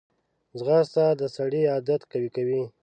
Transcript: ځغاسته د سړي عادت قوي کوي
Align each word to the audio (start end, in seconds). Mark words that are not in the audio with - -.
ځغاسته 0.59 1.05
د 1.19 1.21
سړي 1.35 1.61
عادت 1.73 2.01
قوي 2.11 2.29
کوي 2.35 2.61